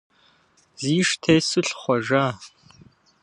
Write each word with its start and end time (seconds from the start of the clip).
Зиш 0.81 1.09
тесу 1.21 1.59
лъыхъуэжа. 1.65 2.25